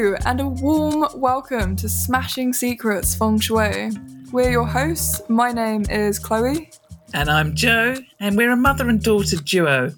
[0.00, 3.90] Hello, and a warm welcome to Smashing Secrets Feng Shui.
[4.32, 5.20] We're your hosts.
[5.28, 6.70] My name is Chloe.
[7.12, 9.92] And I'm Joe, and we're a mother and daughter duo.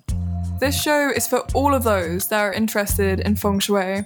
[0.58, 4.02] This show is for all of those that are interested in Feng Shui,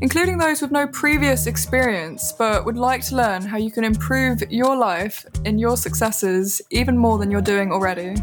[0.00, 4.44] including those with no previous experience but would like to learn how you can improve
[4.48, 8.14] your life and your successes even more than you're doing already.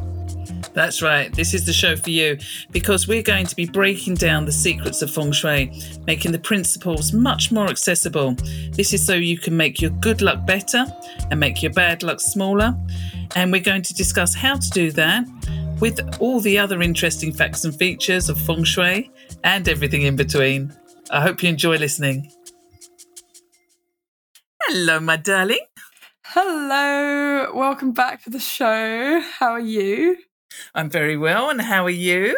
[0.79, 1.29] That's right.
[1.33, 2.37] This is the show for you
[2.71, 5.73] because we're going to be breaking down the secrets of feng shui,
[6.07, 8.37] making the principles much more accessible.
[8.71, 10.85] This is so you can make your good luck better
[11.29, 12.73] and make your bad luck smaller.
[13.35, 15.25] And we're going to discuss how to do that
[15.81, 19.11] with all the other interesting facts and features of feng shui
[19.43, 20.73] and everything in between.
[21.11, 22.31] I hope you enjoy listening.
[24.63, 25.65] Hello, my darling.
[26.23, 29.19] Hello, welcome back to the show.
[29.19, 30.15] How are you?
[30.73, 32.37] I'm very well, and how are you?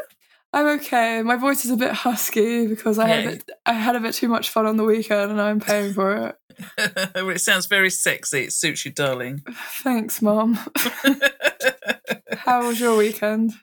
[0.53, 1.21] I'm okay.
[1.21, 4.13] My voice is a bit husky because I had a bit, I had a bit
[4.13, 6.35] too much fun on the weekend, and I'm paying for it.
[7.15, 8.43] it sounds very sexy.
[8.43, 9.43] It suits you, darling.
[9.83, 10.55] Thanks, Mom.
[12.37, 13.53] how was your weekend?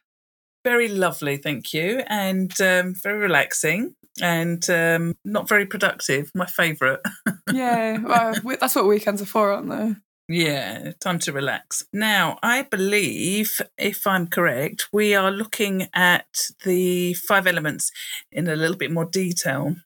[0.65, 6.31] Very lovely, thank you, and um, very relaxing and um, not very productive.
[6.35, 7.01] My favourite.
[7.53, 9.95] yeah, well, that's what weekends are for, aren't they?
[10.29, 11.85] Yeah, time to relax.
[11.91, 17.91] Now, I believe, if I'm correct, we are looking at the five elements
[18.31, 19.77] in a little bit more detail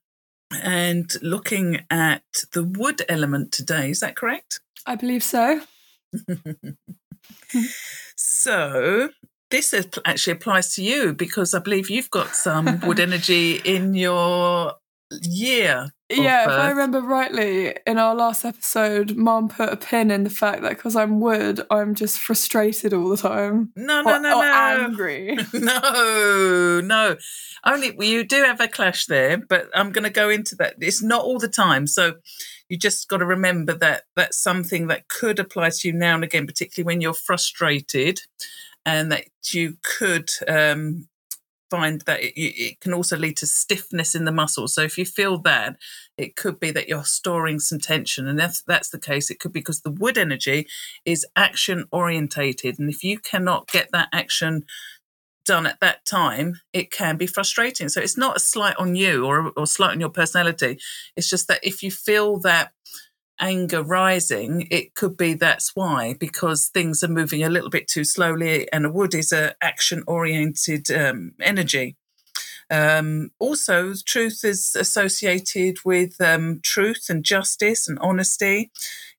[0.60, 3.90] and looking at the wood element today.
[3.90, 4.60] Is that correct?
[4.84, 5.60] I believe so.
[8.16, 9.10] so,
[9.50, 14.74] this actually applies to you because I believe you've got some wood energy in your
[15.22, 15.92] year.
[16.16, 20.30] Yeah, if I remember rightly, in our last episode, Mom put a pin in the
[20.30, 23.72] fact that because I'm wood, I'm just frustrated all the time.
[23.76, 24.52] No, no, or, no, or no.
[24.52, 25.36] Angry.
[25.52, 27.16] no, no.
[27.64, 30.74] Only you do have a clash there, but I'm going to go into that.
[30.80, 32.14] It's not all the time, so
[32.68, 36.24] you just got to remember that that's something that could apply to you now and
[36.24, 38.20] again, particularly when you're frustrated,
[38.84, 41.06] and that you could um,
[41.72, 44.74] find that it, it, can also lead to stiffness in the muscles.
[44.74, 45.76] So if you feel that,
[46.18, 48.28] it could be that you're storing some tension.
[48.28, 50.66] And if that's the case, it could be because the wood energy
[51.06, 52.78] is action orientated.
[52.78, 54.64] And if you cannot get that action
[55.46, 57.88] done at that time, it can be frustrating.
[57.88, 60.78] So it's not a slight on you or, or slight on your personality.
[61.16, 62.72] It's just that if you feel that
[63.42, 68.04] anger rising, it could be that's why, because things are moving a little bit too
[68.04, 71.96] slowly, and a wood is a action oriented um, energy.
[72.70, 78.70] Um, also, truth is associated with um, truth and justice and honesty,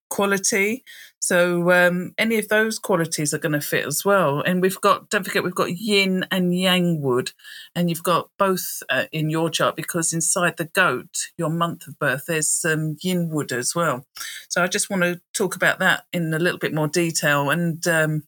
[0.10, 0.84] quality.
[1.24, 4.42] So um, any of those qualities are going to fit as well.
[4.42, 7.32] And we've got, don't forget, we've got yin and yang wood,
[7.74, 11.98] and you've got both uh, in your chart because inside the goat, your month of
[11.98, 14.06] birth, there's some yin wood as well.
[14.50, 17.88] So I just want to talk about that in a little bit more detail, and
[17.88, 18.24] um,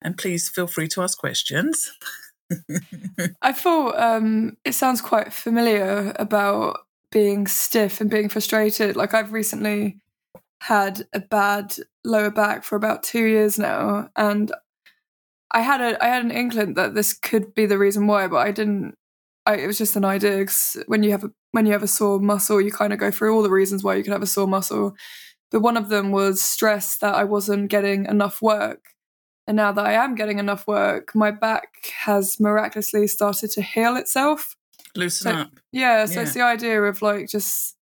[0.00, 1.92] and please feel free to ask questions.
[3.42, 6.78] I thought um, it sounds quite familiar about
[7.12, 8.96] being stiff and being frustrated.
[8.96, 9.98] Like I've recently
[10.60, 14.52] had a bad lower back for about two years now, and
[15.52, 18.46] I had a I had an inkling that this could be the reason why, but
[18.46, 18.94] I didn't.
[19.46, 20.44] I, it was just an idea.
[20.44, 23.10] Cause when you have a when you have a sore muscle, you kind of go
[23.10, 24.94] through all the reasons why you could have a sore muscle.
[25.50, 28.84] But one of them was stress that I wasn't getting enough work.
[29.46, 33.96] And now that I am getting enough work, my back has miraculously started to heal
[33.96, 34.54] itself.
[34.94, 35.50] Loosen so, up.
[35.72, 36.20] Yeah, so yeah.
[36.20, 37.76] it's the idea of like just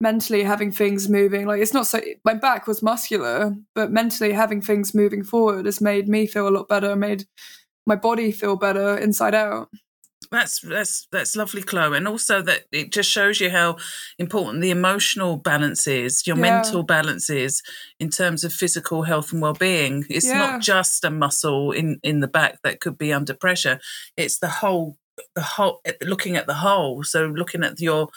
[0.00, 4.60] mentally having things moving like it's not so my back was muscular but mentally having
[4.60, 7.24] things moving forward has made me feel a lot better made
[7.88, 9.70] my body feel better inside out.
[10.30, 11.96] That's that's that's lovely chloe.
[11.96, 13.78] And also that it just shows you how
[14.18, 16.42] important the emotional balance is your yeah.
[16.42, 17.62] mental balance is
[17.98, 20.04] in terms of physical health and well-being.
[20.10, 20.38] It's yeah.
[20.38, 23.80] not just a muscle in in the back that could be under pressure.
[24.18, 24.98] It's the whole
[25.34, 27.04] the whole eh, looking at the whole.
[27.04, 28.08] So looking at your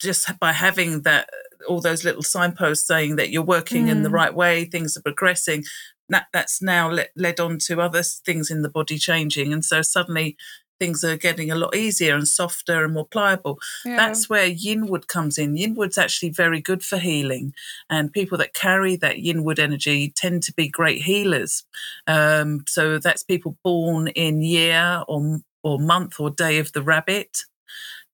[0.00, 1.28] just by having that
[1.68, 3.90] all those little signposts saying that you're working mm.
[3.90, 4.14] in the mm.
[4.14, 5.64] right way, things are progressing.
[6.08, 9.82] That that's now led, led on to other things in the body changing, and so
[9.82, 10.36] suddenly
[10.78, 13.58] things are getting a lot easier and softer and more pliable.
[13.84, 13.96] Yeah.
[13.96, 15.56] That's where Yinwood comes in.
[15.56, 17.54] Yinwood's actually very good for healing,
[17.90, 21.64] and people that carry that Yinwood energy tend to be great healers.
[22.06, 27.38] Um, so that's people born in year or or month or day of the rabbit.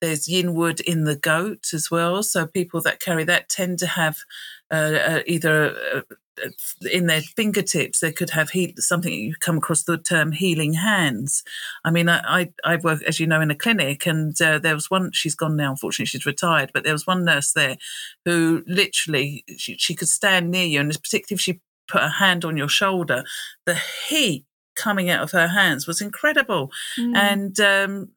[0.03, 2.25] There's yin wood in the goat as well.
[2.25, 4.19] So people that carry that tend to have
[4.71, 6.01] uh, uh, either uh,
[6.91, 11.45] in their fingertips they could have heat something you come across the term healing hands
[11.85, 14.75] i mean i i, I work as you know in a clinic and uh, there
[14.75, 17.77] was one she's gone now unfortunately she's retired but there was one nurse there
[18.25, 22.47] who literally she, she could stand near you and particularly if she put a hand
[22.47, 23.25] on your shoulder
[23.67, 23.79] the
[24.09, 26.71] heat coming out of her hands was incredible.
[26.99, 27.17] Mm.
[27.17, 28.09] And um,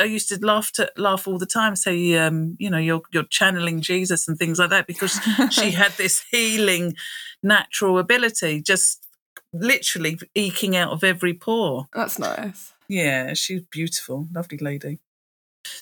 [0.00, 3.24] I used to laugh to laugh all the time, say, um, you know, you're you're
[3.24, 5.20] channeling Jesus and things like that because
[5.50, 6.94] she had this healing
[7.42, 9.06] natural ability, just
[9.52, 11.86] literally eking out of every pore.
[11.92, 12.72] That's nice.
[12.88, 15.00] Yeah, she's beautiful, lovely lady.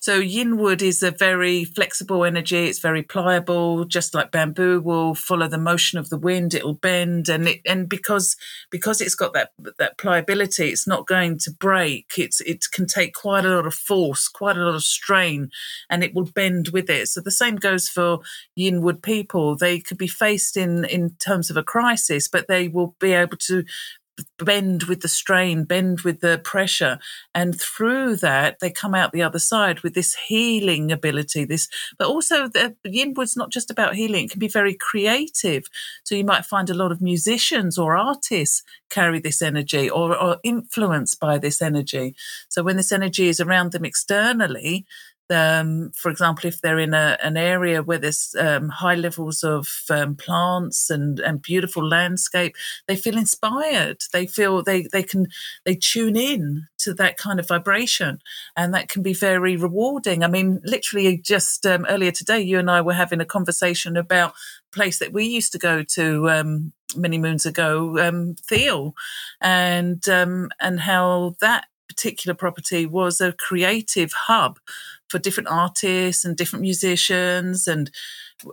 [0.00, 2.66] So yin wood is a very flexible energy.
[2.66, 6.54] It's very pliable, just like bamboo will follow the motion of the wind.
[6.54, 8.36] It'll bend, and it and because
[8.70, 12.12] because it's got that that pliability, it's not going to break.
[12.18, 15.50] It's it can take quite a lot of force, quite a lot of strain,
[15.90, 17.08] and it will bend with it.
[17.08, 18.18] So the same goes for
[18.54, 19.56] yin wood people.
[19.56, 23.36] They could be faced in in terms of a crisis, but they will be able
[23.36, 23.64] to
[24.38, 26.98] bend with the strain, bend with the pressure.
[27.34, 31.44] And through that, they come out the other side with this healing ability.
[31.44, 31.68] This,
[31.98, 35.64] but also the yin wood's not just about healing, it can be very creative.
[36.04, 40.38] So you might find a lot of musicians or artists carry this energy or are
[40.42, 42.14] influenced by this energy.
[42.48, 44.86] So when this energy is around them externally,
[45.30, 49.68] um, for example, if they're in a, an area where there's um, high levels of
[49.90, 52.54] um, plants and, and beautiful landscape,
[52.86, 54.02] they feel inspired.
[54.12, 55.26] They feel they, they can
[55.64, 58.20] they tune in to that kind of vibration,
[58.56, 60.22] and that can be very rewarding.
[60.22, 64.30] I mean, literally, just um, earlier today, you and I were having a conversation about
[64.30, 68.94] a place that we used to go to um, many moons ago, um, Theale,
[69.40, 74.58] and and how that particular property was a creative hub
[75.08, 77.68] for different artists and different musicians.
[77.68, 77.90] And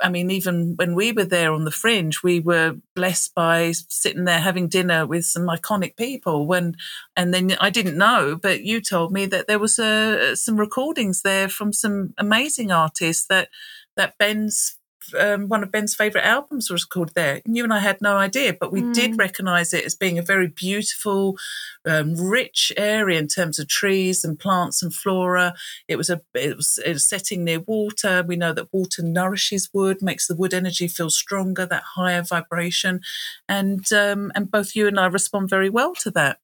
[0.01, 4.25] I mean, even when we were there on the fringe, we were blessed by sitting
[4.25, 6.45] there having dinner with some iconic people.
[6.45, 6.75] When
[7.15, 11.21] and then I didn't know, but you told me that there was uh, some recordings
[11.21, 13.49] there from some amazing artists that
[13.97, 14.77] that Ben's
[15.19, 17.42] um, one of Ben's favourite albums was called there.
[17.45, 18.94] You and I had no idea, but we mm.
[18.94, 21.38] did recognise it as being a very beautiful,
[21.86, 25.53] um, rich area in terms of trees and plants and flora.
[25.88, 28.24] It was a it was, it was setting near water.
[28.27, 33.01] We know that water nourishes wood, makes the wood energy feel stronger, that higher vibration,
[33.48, 36.39] and um, and both you and I respond very well to that.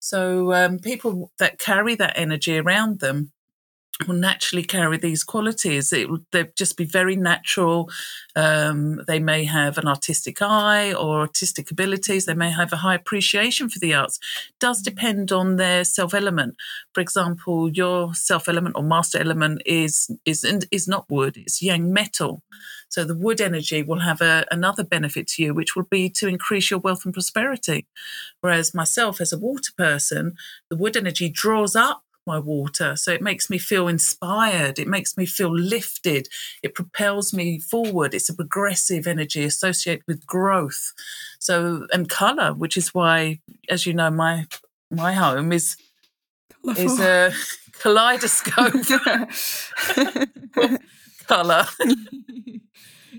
[0.00, 3.32] So um, people that carry that energy around them
[4.06, 5.92] will naturally carry these qualities.
[5.92, 7.90] It they'll just be very natural.
[8.34, 12.26] Um, they may have an artistic eye or artistic abilities.
[12.26, 14.18] They may have a high appreciation for the arts.
[14.58, 16.56] Does depend on their self element.
[16.92, 21.36] For example, your self element or master element is is is not wood.
[21.36, 22.42] It's yang metal.
[22.88, 26.28] So the wood energy will have a, another benefit to you, which will be to
[26.28, 27.86] increase your wealth and prosperity.
[28.40, 30.34] Whereas myself, as a water person,
[30.70, 32.96] the wood energy draws up my water.
[32.96, 34.78] So it makes me feel inspired.
[34.78, 36.28] It makes me feel lifted.
[36.62, 38.14] It propels me forward.
[38.14, 40.92] It's a progressive energy associated with growth.
[41.38, 44.46] So and color, which is why, as you know, my
[44.90, 45.76] my home is
[46.62, 46.84] Colourful.
[46.84, 47.32] is a
[47.80, 48.72] kaleidoscope
[51.26, 51.66] color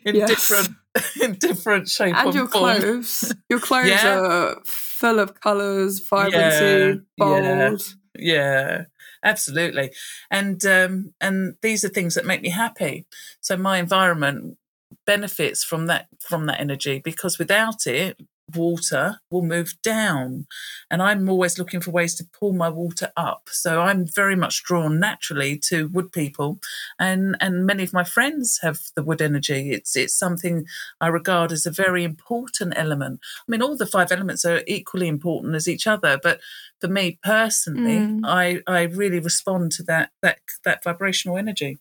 [0.05, 0.29] in yes.
[0.29, 0.69] different
[1.21, 2.79] in different shape and, and your form.
[2.79, 3.33] clothes.
[3.49, 4.19] Your clothes yeah.
[4.19, 6.93] are full of colors, vibrancy, yeah.
[7.17, 7.81] bold.
[8.17, 8.79] Yeah.
[8.79, 8.85] yeah
[9.25, 9.91] absolutely.
[10.31, 13.05] And um, and these are things that make me happy.
[13.41, 14.57] So my environment
[15.05, 18.17] benefits from that from that energy because without it
[18.53, 20.45] water will move down.
[20.91, 23.49] And i'm always looking for ways to pull my water up.
[23.51, 26.59] So i'm very much drawn naturally to wood people.
[26.99, 29.71] And and many of my friends have the wood energy.
[29.71, 30.65] It's it's something
[31.01, 33.19] i regard as a very important element.
[33.47, 36.39] I mean all the five elements are equally important as each other but
[36.79, 38.21] for me personally, mm.
[38.23, 41.79] I I really respond to that that that vibrational energy.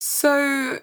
[0.00, 0.78] So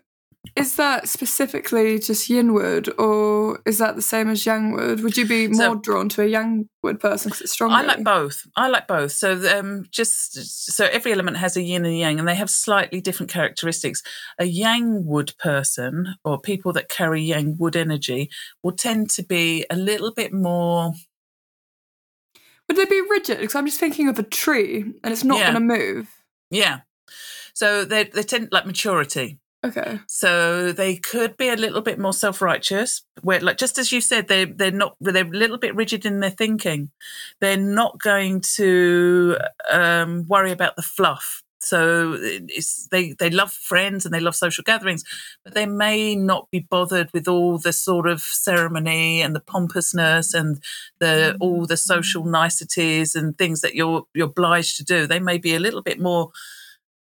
[0.55, 5.01] is that specifically just yin wood, or is that the same as yang wood?
[5.01, 7.75] Would you be more so, drawn to a yang wood person because it's stronger?
[7.75, 8.45] I like both.
[8.55, 9.11] I like both.
[9.11, 10.35] So um, just
[10.73, 14.03] so every element has a yin and yang, and they have slightly different characteristics.
[14.39, 18.29] A yang wood person, or people that carry yang wood energy,
[18.63, 20.93] will tend to be a little bit more
[22.67, 23.39] would they be rigid?
[23.39, 25.51] Because I'm just thinking of a tree and it's not yeah.
[25.51, 26.09] going to move.
[26.49, 26.79] Yeah.
[27.53, 29.39] So they they tend like maturity.
[29.65, 29.99] Okay.
[30.07, 33.99] So they could be a little bit more self righteous, where like just as you
[33.99, 36.91] said, they they're not they're a little bit rigid in their thinking.
[37.41, 39.37] They're not going to
[39.71, 41.41] um, worry about the fluff.
[41.59, 45.03] So it's, they they love friends and they love social gatherings,
[45.43, 50.35] but they may not be bothered with all the sort of ceremony and the pompousness
[50.35, 50.61] and
[50.99, 55.07] the all the social niceties and things that you're you're obliged to do.
[55.07, 56.29] They may be a little bit more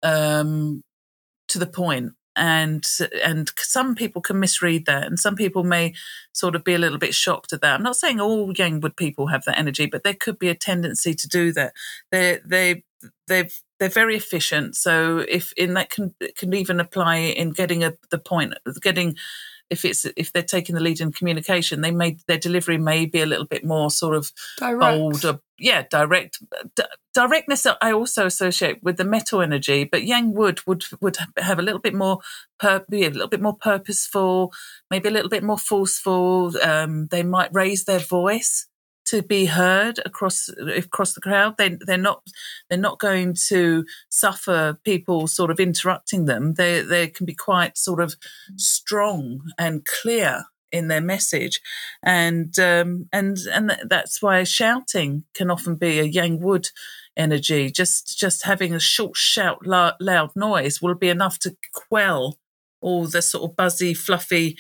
[0.04, 0.84] um,
[1.48, 2.86] to the point and
[3.24, 5.94] and some people can misread that and some people may
[6.32, 7.76] sort of be a little bit shocked at that.
[7.76, 11.14] I'm not saying all Yangwood people have that energy but there could be a tendency
[11.14, 11.74] to do that.
[12.12, 12.84] They they
[13.28, 13.50] they
[13.80, 18.18] they're very efficient so if in that can can even apply in getting a the
[18.18, 19.16] point getting
[19.70, 23.22] if it's if they're taking the lead in communication, they may their delivery may be
[23.22, 24.80] a little bit more sort of Direct.
[24.80, 26.40] bold or yeah, direct.
[26.76, 31.60] D- directness I also associate with the metal energy, but Yang wood would would have
[31.60, 32.20] a little bit more
[32.60, 34.52] pur- be a little bit more purposeful,
[34.92, 36.54] maybe a little bit more forceful.
[36.62, 38.68] Um, they might raise their voice
[39.14, 41.56] to be heard across across the crowd.
[41.58, 42.24] They they're not
[42.68, 46.56] they're not going to suffer people sort of interrupting them.
[46.56, 48.16] They they can be quite sort of
[48.56, 51.62] strong and clear in their message,
[52.02, 56.70] and um, and and that's why shouting can often be a Yang Wood
[57.16, 57.70] energy.
[57.70, 62.40] Just just having a short shout, loud, loud noise will be enough to quell
[62.82, 64.58] all the sort of buzzy, fluffy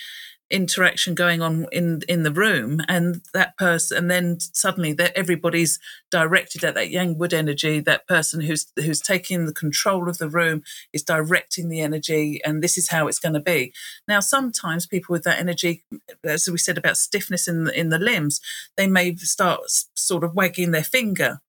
[0.53, 5.79] interaction going on in in the room and that person and then suddenly that everybody's
[6.11, 10.29] directed at that Yang Wood energy that person who's who's taking the control of the
[10.29, 10.61] room
[10.93, 13.73] is directing the energy and this is how it's going to be.
[14.07, 15.83] Now sometimes people with that energy
[16.23, 18.39] as we said about stiffness in the, in the limbs
[18.77, 19.61] they may start
[19.95, 21.41] sort of wagging their finger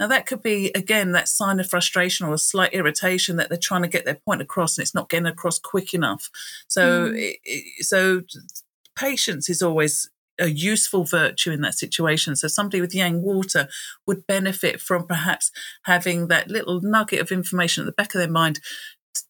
[0.00, 3.58] now, that could be, again, that sign of frustration or a slight irritation that they're
[3.58, 6.30] trying to get their point across and it's not getting across quick enough.
[6.68, 7.36] So, mm.
[7.44, 8.22] it, so
[8.96, 12.34] patience is always a useful virtue in that situation.
[12.34, 13.68] So somebody with yang water
[14.06, 15.52] would benefit from perhaps
[15.82, 18.60] having that little nugget of information at the back of their mind.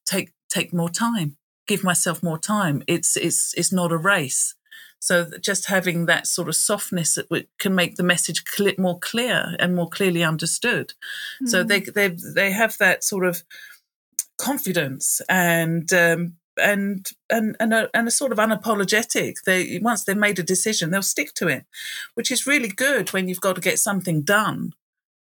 [0.06, 1.36] Take take more time.
[1.66, 2.84] Give myself more time.
[2.86, 4.54] It's it's it's not a race.
[5.00, 8.44] So just having that sort of softness that can make the message
[8.78, 10.92] more clear and more clearly understood.
[11.42, 11.48] Mm.
[11.48, 13.42] So they they they have that sort of
[14.38, 19.42] confidence and um, and and and a, and a sort of unapologetic.
[19.44, 21.64] They once they've made a decision, they'll stick to it,
[22.14, 24.74] which is really good when you've got to get something done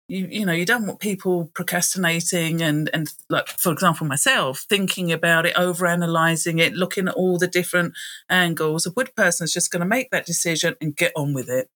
[0.07, 5.11] you you know you don't want people procrastinating and and like for example myself thinking
[5.11, 7.93] about it over analyzing it looking at all the different
[8.29, 8.85] angles.
[8.85, 11.69] A wood person is just going to make that decision and get on with it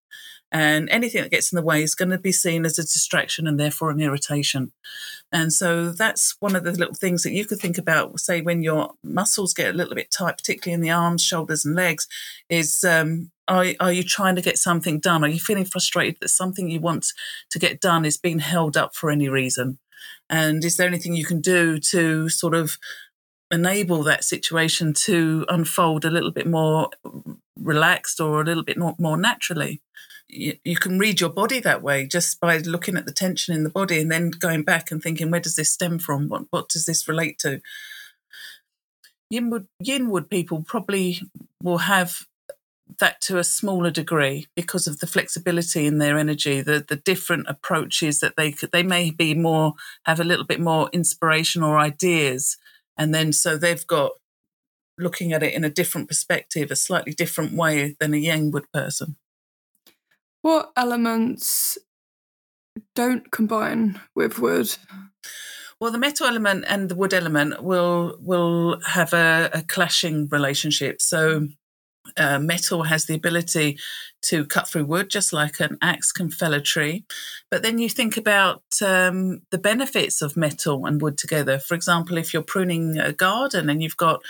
[0.52, 3.48] and anything that gets in the way is going to be seen as a distraction
[3.48, 4.72] and therefore an irritation.
[5.32, 8.62] And so that's one of the little things that you could think about, say, when
[8.62, 12.08] your muscles get a little bit tight, particularly in the arms, shoulders, and legs,
[12.50, 15.24] is um, are, are you trying to get something done?
[15.24, 17.08] Are you feeling frustrated that something you want
[17.50, 19.80] to get done is being held up for any reason?
[20.30, 22.78] And is there anything you can do to sort of
[23.52, 26.90] enable that situation to unfold a little bit more
[27.60, 29.82] relaxed or a little bit more, naturally?
[30.32, 33.64] you, you, can read your body that way just by looking at the tension in
[33.64, 36.30] the body and then going back and thinking, where does this stem from?
[36.30, 37.62] What, what does this relate to?
[39.32, 41.22] Yinwood, Yinwood people probably
[41.62, 42.26] will have
[43.00, 47.46] that to a smaller degree because of the flexibility in their energy, the the different
[47.48, 49.74] approaches that they could, they may be more
[50.06, 52.58] have a little bit more inspiration or ideas,
[52.98, 54.12] and then so they've got
[54.98, 59.16] looking at it in a different perspective, a slightly different way than a Yangwood person.
[60.42, 61.78] What elements
[62.96, 64.76] don't combine with wood?
[65.80, 71.02] Well, the metal element and the wood element will will have a, a clashing relationship.
[71.02, 71.48] So,
[72.18, 73.78] uh, metal has the ability
[74.24, 77.06] to cut through wood, just like an axe can fell a tree.
[77.50, 81.60] But then you think about um, the benefits of metal and wood together.
[81.60, 84.22] For example, if you're pruning a garden and you've got,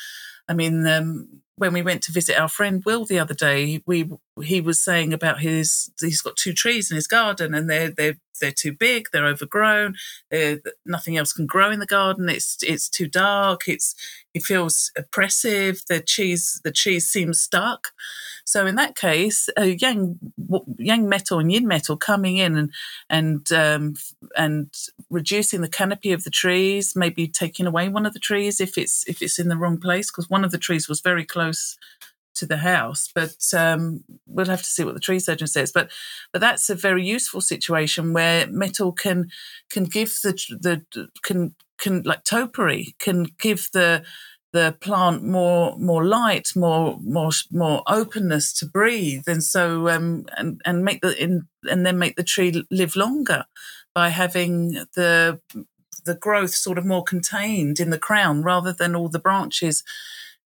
[0.48, 4.10] I mean, um, when we went to visit our friend Will the other day, we
[4.44, 8.18] he was saying about his he's got two trees in his garden and they're they're
[8.42, 9.96] they're too big, they're overgrown,
[10.30, 12.28] they're, nothing else can grow in the garden.
[12.28, 13.68] It's it's too dark.
[13.68, 13.96] It's
[14.34, 15.82] it feels oppressive.
[15.88, 17.90] The cheese the cheese seems stuck.
[18.44, 20.20] So in that case, a yang
[20.78, 22.72] yang metal and yin metal coming in and
[23.10, 23.94] and um,
[24.36, 24.74] and
[25.10, 29.08] reducing the canopy of the trees, maybe taking away one of the trees if it's
[29.08, 31.78] if it's in the wrong place, because one of the trees was very close
[32.42, 33.10] to the house.
[33.14, 35.72] But um, we'll have to see what the tree surgeon says.
[35.72, 35.92] But
[36.34, 39.30] but that's a very useful situation where metal can
[39.70, 44.04] can give the the can can like topiary can give the
[44.54, 50.62] the plant more more light, more more more openness to breathe, and so um, and
[50.66, 53.46] and make the in, and then make the tree live longer
[53.94, 55.40] by having the
[56.04, 59.84] the growth sort of more contained in the crown rather than all the branches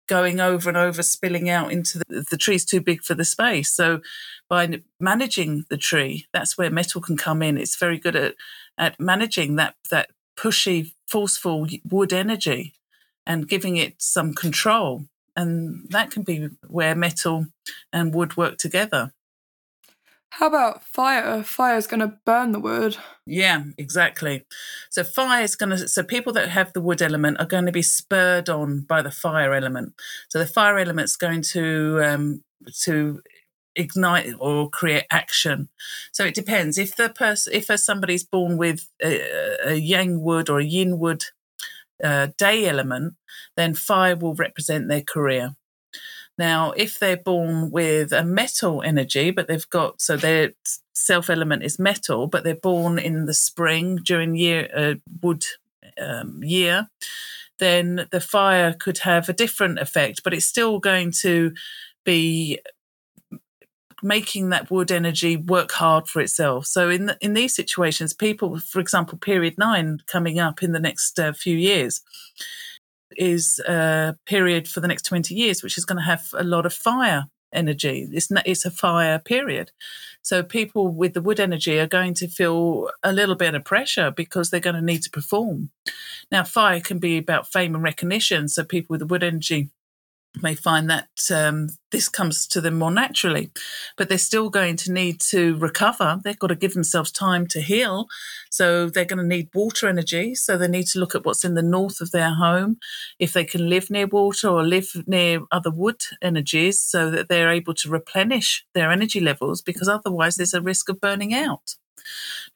[0.06, 3.70] going over and over, spilling out into the, the tree's too big for the space.
[3.70, 4.00] So
[4.48, 7.58] by managing the tree, that's where metal can come in.
[7.58, 8.34] It's very good at
[8.78, 12.74] at managing that that pushy, forceful wood energy
[13.26, 15.06] and giving it some control.
[15.34, 17.46] And that can be where metal
[17.92, 19.12] and wood work together.
[20.38, 21.42] How about fire?
[21.42, 22.98] Fire is going to burn the wood.
[23.24, 24.44] Yeah, exactly.
[24.90, 25.88] So fire is going to.
[25.88, 29.10] So people that have the wood element are going to be spurred on by the
[29.10, 29.94] fire element.
[30.28, 32.44] So the fire element is going to um,
[32.82, 33.22] to
[33.76, 35.70] ignite or create action.
[36.12, 36.76] So it depends.
[36.76, 41.24] If the person, if somebody's born with a, a yang wood or a yin wood
[42.04, 43.14] uh, day element,
[43.56, 45.56] then fire will represent their career.
[46.38, 50.52] Now, if they're born with a metal energy, but they've got so their
[50.92, 55.44] self element is metal, but they're born in the spring during year uh, wood
[56.00, 56.88] um, year,
[57.58, 61.52] then the fire could have a different effect, but it's still going to
[62.04, 62.58] be
[64.02, 66.66] making that wood energy work hard for itself.
[66.66, 70.80] So in the, in these situations, people, for example, period nine coming up in the
[70.80, 72.02] next uh, few years
[73.16, 76.66] is a period for the next 20 years, which is going to have a lot
[76.66, 78.08] of fire energy.
[78.12, 79.72] It's, it's a fire period.
[80.22, 84.10] So people with the wood energy are going to feel a little bit of pressure
[84.10, 85.70] because they're going to need to perform.
[86.30, 88.48] Now, fire can be about fame and recognition.
[88.48, 89.70] So people with the wood energy
[90.42, 93.50] may find that um, this comes to them more naturally,
[93.96, 96.20] but they're still going to need to recover.
[96.22, 98.06] They've got to give themselves time to heal.
[98.50, 100.34] So they're going to need water energy.
[100.34, 102.78] So they need to look at what's in the north of their home,
[103.18, 107.50] if they can live near water or live near other wood energies, so that they're
[107.50, 111.76] able to replenish their energy levels, because otherwise there's a risk of burning out.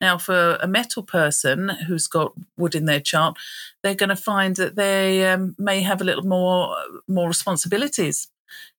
[0.01, 3.37] Now, for a metal person who's got wood in their chart,
[3.83, 6.75] they're going to find that they um, may have a little more
[7.09, 8.29] more responsibilities.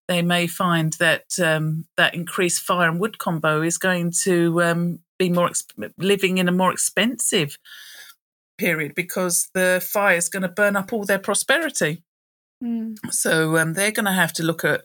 [0.08, 5.00] They may find that um, that increased fire and wood combo is going to um,
[5.18, 7.58] be more exp- living in a more expensive
[8.58, 12.04] period because the fire is going to burn up all their prosperity.
[12.64, 12.98] Mm.
[13.10, 14.82] So um, they're going to have to look at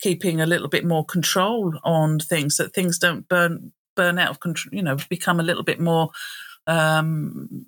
[0.00, 4.30] keeping a little bit more control on things so that things don't burn burn out
[4.30, 6.10] of control, you know, become a little bit more,
[6.68, 7.64] um,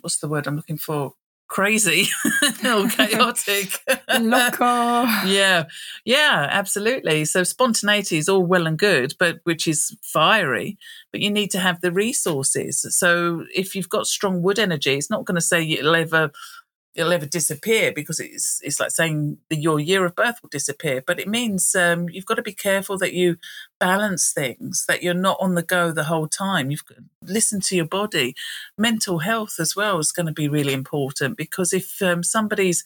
[0.00, 1.14] what's the word I'm looking for?
[1.48, 2.06] Crazy
[2.64, 3.80] or chaotic.
[4.20, 5.02] Loco.
[5.26, 5.64] yeah.
[6.04, 7.26] Yeah, absolutely.
[7.26, 10.78] So spontaneity is all well and good, but which is fiery,
[11.10, 12.86] but you need to have the resources.
[12.96, 16.30] So if you've got strong wood energy, it's not going to say you'll ever
[16.94, 21.02] it'll ever disappear because it's it's like saying your year of birth will disappear.
[21.06, 23.36] But it means um, you've got to be careful that you
[23.78, 26.70] balance things, that you're not on the go the whole time.
[26.70, 26.84] You've
[27.22, 28.34] listen to your body.
[28.76, 32.84] Mental health as well is going to be really important because if um, somebody's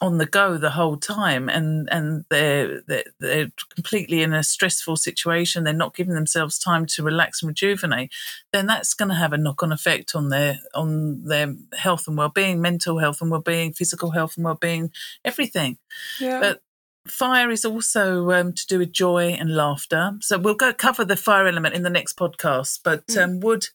[0.00, 4.96] on the go the whole time and and they're, they're, they're completely in a stressful
[4.96, 8.10] situation they're not giving themselves time to relax and rejuvenate
[8.52, 12.60] then that's going to have a knock-on effect on their on their health and well-being
[12.60, 14.90] mental health and well-being physical health and well-being
[15.24, 15.76] everything
[16.18, 16.40] yeah.
[16.40, 16.62] but
[17.06, 21.16] fire is also um, to do with joy and laughter so we'll go cover the
[21.16, 23.22] fire element in the next podcast but mm.
[23.22, 23.68] um, wood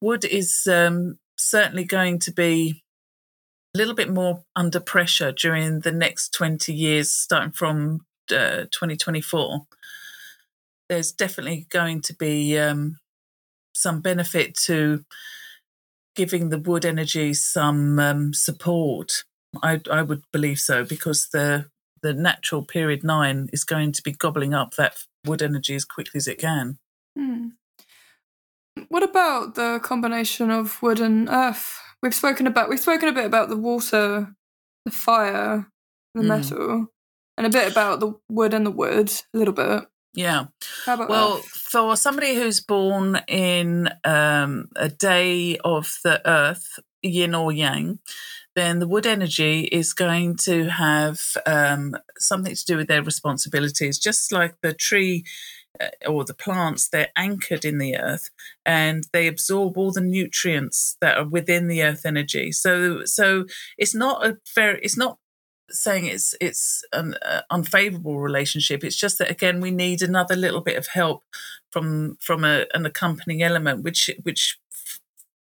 [0.00, 2.83] wood is um, certainly going to be
[3.74, 9.66] a little bit more under pressure during the next 20 years, starting from uh, 2024.
[10.88, 12.98] There's definitely going to be um,
[13.74, 15.04] some benefit to
[16.14, 19.24] giving the wood energy some um, support.
[19.62, 21.66] I, I would believe so because the
[22.02, 26.18] the natural period nine is going to be gobbling up that wood energy as quickly
[26.18, 26.76] as it can.
[27.16, 27.48] Hmm.
[28.88, 31.80] What about the combination of wood and earth?
[32.04, 34.34] We've spoken about we've spoken a bit about the water,
[34.84, 35.66] the fire,
[36.14, 36.26] the mm.
[36.26, 36.88] metal,
[37.38, 39.84] and a bit about the wood and the wood, a little bit.
[40.12, 40.44] Yeah.
[40.84, 41.46] How about well, earth?
[41.46, 48.00] for somebody who's born in um, a day of the earth, yin or yang,
[48.54, 53.98] then the wood energy is going to have um, something to do with their responsibilities,
[53.98, 55.24] just like the tree
[56.06, 58.30] or the plants, they're anchored in the earth
[58.64, 62.52] and they absorb all the nutrients that are within the earth energy.
[62.52, 65.18] So, so it's not a very, it's not
[65.70, 68.84] saying it's it's an uh, unfavorable relationship.
[68.84, 71.24] It's just that again we need another little bit of help
[71.70, 74.58] from from a, an accompanying element, which which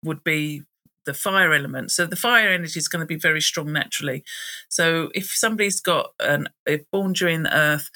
[0.03, 0.63] would be
[1.05, 1.91] the fire element.
[1.91, 4.23] So the fire energy is going to be very strong naturally.
[4.67, 7.89] So if somebody's got an if born during the earth,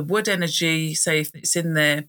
[0.00, 2.04] the wood energy, say if it's in their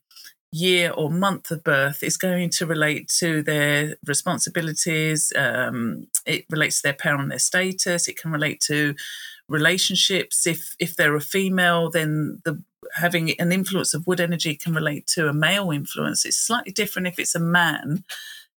[0.54, 5.34] year or month of birth is going to relate to their responsibilities.
[5.36, 8.08] Um, it relates to their and their status.
[8.08, 8.96] It can relate to
[9.50, 10.48] relationships.
[10.48, 15.06] If if they're a female, then the having an influence of wood energy can relate
[15.08, 16.24] to a male influence.
[16.24, 18.06] It's slightly different if it's a man.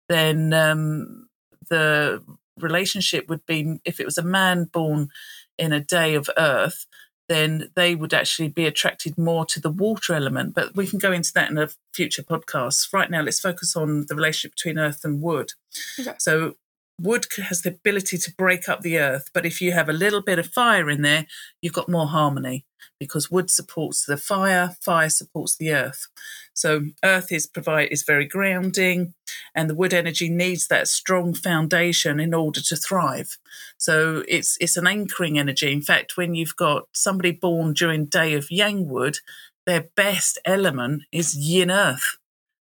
[0.09, 1.27] Then um,
[1.71, 2.23] the
[2.59, 5.09] relationship would be if it was a man born
[5.57, 6.85] in a day of Earth
[7.29, 10.53] then they would actually be attracted more to the water element.
[10.53, 12.91] But we can go into that in a future podcast.
[12.93, 15.51] Right now, let's focus on the relationship between earth and wood.
[15.99, 16.13] Okay.
[16.19, 16.55] So,
[16.99, 20.21] wood has the ability to break up the earth, but if you have a little
[20.21, 21.25] bit of fire in there,
[21.61, 22.65] you've got more harmony
[22.99, 26.07] because wood supports the fire, fire supports the earth.
[26.53, 29.13] So earth is provide is very grounding,
[29.55, 33.37] and the wood energy needs that strong foundation in order to thrive.
[33.77, 35.71] So it's it's an anchoring energy.
[35.71, 39.17] In fact, when you've got somebody born during day of Yang wood,
[39.65, 42.17] their best element is Yin Earth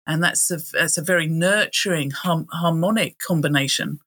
[0.06, 4.00] and that's a that's a very nurturing harmonic combination.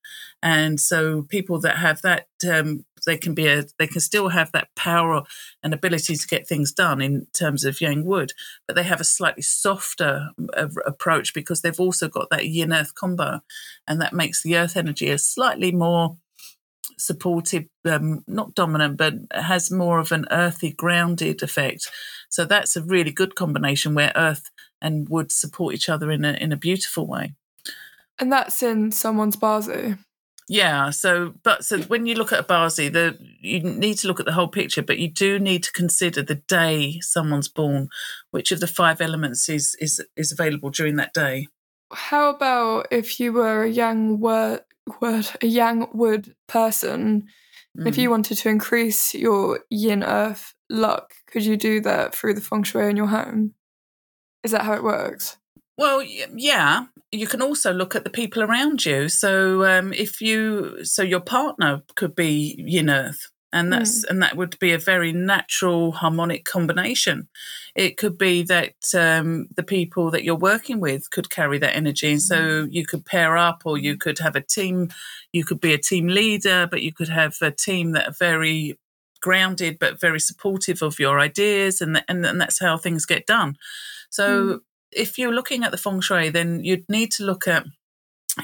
[0.44, 4.52] And so people that have that um, they can be a they can still have
[4.52, 5.24] that power
[5.64, 8.34] and ability to get things done in terms of yang wood
[8.68, 12.94] but they have a slightly softer uh, approach because they've also got that yin earth
[12.94, 13.40] combo.
[13.88, 16.18] And that makes the earth energy a slightly more
[16.98, 21.90] supportive um, not dominant but has more of an earthy grounded effect
[22.30, 24.50] so that's a really good combination where earth
[24.82, 27.34] and wood support each other in a in a beautiful way.
[28.20, 29.98] And that's in someone's bazi.
[30.50, 30.92] Yeah.
[30.92, 34.26] So, but so when you look at a bazi, the you need to look at
[34.26, 37.90] the whole picture, but you do need to consider the day someone's born.
[38.32, 41.48] Which of the five elements is is is available during that day?
[41.94, 44.62] How about if you were a young word
[45.02, 47.28] word a yang wood person?
[47.78, 47.88] Mm.
[47.88, 52.42] If you wanted to increase your yin earth luck, could you do that through the
[52.42, 53.54] feng shui in your home?
[54.44, 55.38] Is that how it works?
[55.78, 56.86] Well, yeah.
[57.12, 59.10] You can also look at the people around you.
[59.10, 64.10] So um, if you, so your partner could be yin earth, and that's mm.
[64.10, 67.28] and that would be a very natural harmonic combination.
[67.76, 72.12] It could be that um, the people that you're working with could carry that energy,
[72.12, 72.72] and so hmm.
[72.72, 74.90] you could pair up, or you could have a team.
[75.32, 78.78] You could be a team leader, but you could have a team that are very
[79.20, 83.58] grounded but very supportive of your ideas, and and, and that's how things get done.
[84.10, 84.60] So mm.
[84.92, 87.66] if you're looking at the feng shui, then you'd need to look at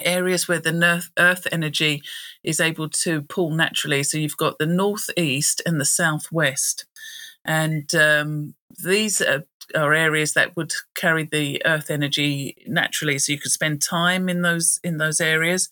[0.04, 2.02] areas where the earth energy
[2.44, 4.04] is able to pull naturally.
[4.04, 6.86] So you've got the northeast and the southwest.
[7.46, 9.44] And um, these are,
[9.76, 14.44] are, areas that would carry the earth energy naturally, so you could spend time in
[14.44, 15.70] those in those areas.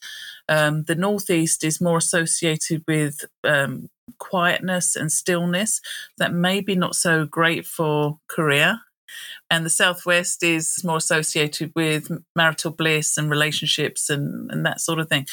[0.49, 5.79] Um, the northeast is more associated with um, quietness and stillness.
[6.17, 8.81] That may be not so great for career
[9.49, 14.99] and the southwest is more associated with marital bliss and relationships and, and that sort
[14.99, 15.27] of thing.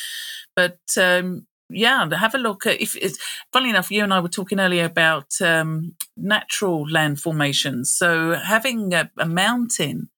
[0.57, 3.19] But um, yeah have a look at if it's
[3.53, 7.91] funny enough you and i were talking earlier about um, natural land formations.
[7.91, 10.09] So having a, a mountain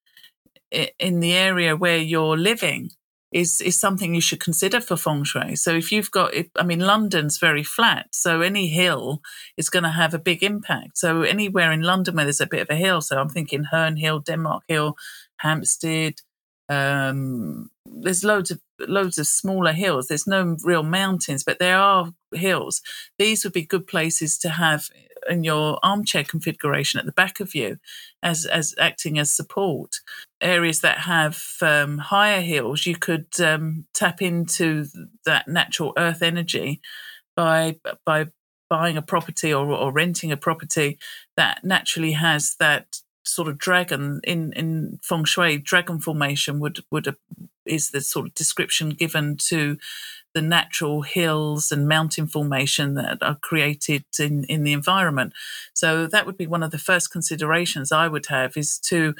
[0.70, 2.90] in the area where you're living
[3.32, 5.56] is is something you should consider for feng shui.
[5.56, 9.20] So if you've got, I mean, London's very flat, so any hill
[9.56, 10.98] is going to have a big impact.
[10.98, 13.96] So anywhere in London where there's a bit of a hill, so I'm thinking Herne
[13.96, 14.96] Hill, Denmark Hill,
[15.38, 16.14] Hampstead.
[16.68, 20.06] Um, there's loads of loads of smaller hills.
[20.06, 22.82] There's no real mountains, but there are hills.
[23.18, 24.88] These would be good places to have
[25.30, 27.78] in your armchair configuration at the back of you
[28.22, 29.96] as as acting as support.
[30.40, 34.86] Areas that have um, higher hills you could um, tap into
[35.24, 36.80] that natural earth energy
[37.36, 38.26] by by
[38.68, 40.98] buying a property or, or renting a property
[41.36, 47.14] that naturally has that sort of dragon in in feng shui dragon formation would would
[47.66, 49.76] is the sort of description given to
[50.34, 55.32] the natural hills and mountain formation that are created in, in the environment.
[55.74, 59.14] So that would be one of the first considerations I would have is to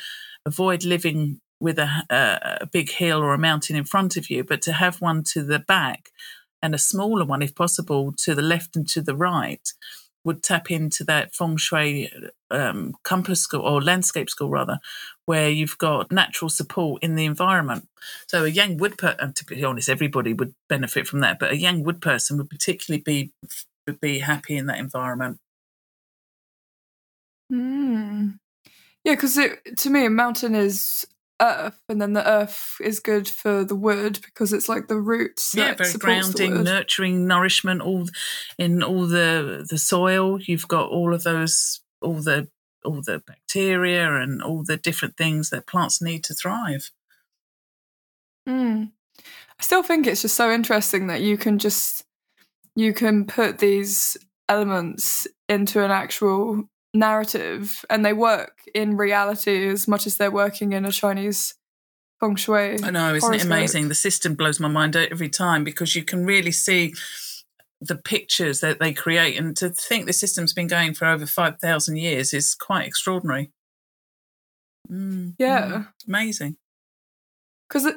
[0.47, 4.63] avoid living with a, a, big hill or a mountain in front of you, but
[4.63, 6.09] to have one to the back
[6.63, 9.73] and a smaller one, if possible, to the left and to the right
[10.25, 12.13] would tap into that feng shui
[12.51, 14.79] um, compass school or landscape school rather,
[15.27, 17.89] where you've got natural support in the environment.
[18.29, 21.57] So a yang wood person, to be honest, everybody would benefit from that, but a
[21.57, 23.33] yang wood person would particularly be
[23.87, 25.39] would be happy in that environment.
[27.53, 28.39] Mm.
[29.05, 29.39] Yeah, because
[29.77, 31.07] to me, a mountain is
[31.41, 35.55] earth, and then the earth is good for the wood because it's like the roots.
[35.55, 37.81] Yeah, very grounding, nurturing, nourishment.
[37.83, 38.07] All
[38.59, 40.41] in all the the soil.
[40.41, 42.49] You've got all of those, all the
[42.85, 46.91] all the bacteria and all the different things that plants need to thrive.
[48.49, 48.91] Mm.
[49.19, 52.05] I still think it's just so interesting that you can just
[52.75, 54.17] you can put these
[54.49, 60.73] elements into an actual narrative and they work in reality as much as they're working
[60.73, 61.55] in a Chinese
[62.19, 62.83] feng shui.
[62.83, 63.89] I know, isn't it amazing?
[63.89, 66.95] The system blows my mind every time because you can really see
[67.81, 69.39] the pictures that they create.
[69.39, 73.51] And to think the system's been going for over 5,000 years is quite extraordinary.
[74.91, 75.69] Mm, yeah.
[75.69, 76.57] Mm, amazing.
[77.69, 77.93] Because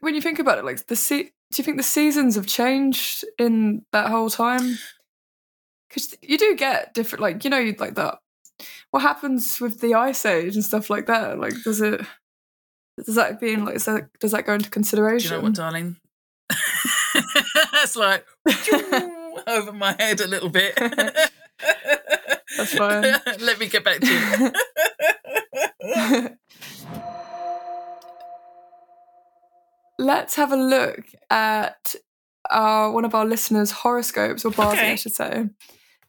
[0.00, 3.24] when you think about it, like the se- do you think the seasons have changed
[3.38, 4.78] in that whole time?
[5.88, 8.18] Because you do get different, like, you know, like that.
[8.90, 11.38] What happens with the ice age and stuff like that?
[11.38, 12.00] Like, does it
[13.04, 15.28] does that being like that, does that go into consideration?
[15.28, 15.96] Do you know what, darling?
[17.74, 18.24] it's like
[19.46, 20.74] over my head a little bit.
[22.56, 23.02] That's fine.
[23.40, 24.50] Let me get back to you.
[29.98, 31.94] Let's have a look at
[32.50, 34.92] our one of our listeners' horoscopes or bars, okay.
[34.92, 35.48] I should say.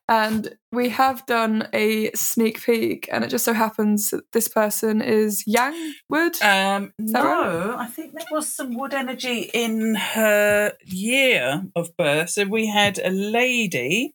[0.10, 5.02] And we have done a sneak peek, and it just so happens that this person
[5.02, 6.42] is Yang Wood.
[6.42, 7.76] Um, no, right?
[7.80, 12.30] I think there was some wood energy in her year of birth.
[12.30, 14.14] So we had a lady